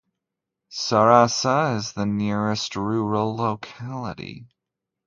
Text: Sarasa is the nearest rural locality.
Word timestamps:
Sarasa 0.71 1.77
is 1.77 1.93
the 1.93 2.07
nearest 2.07 2.75
rural 2.75 3.35
locality. 3.35 4.47